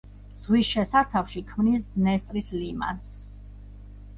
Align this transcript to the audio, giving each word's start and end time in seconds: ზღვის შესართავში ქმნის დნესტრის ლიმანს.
ზღვის 0.43 0.69
შესართავში 0.69 1.43
ქმნის 1.51 1.83
დნესტრის 1.99 2.51
ლიმანს. 2.57 3.13